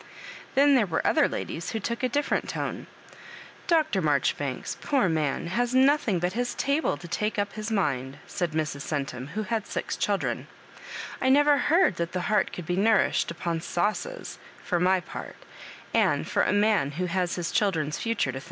[0.55, 2.87] Then there were other ladies who took a different tone."
[3.77, 4.01] Dr.
[4.01, 8.81] Marjoribanks, poor man, has nothing but his table to take up his mmd," said Mrs.
[8.91, 10.47] Oentum, who had six children;"
[11.21, 15.35] I never heard that the heart could be nourished upon sauces, for my part;
[15.93, 18.39] and for a man who has his children's fu ture to.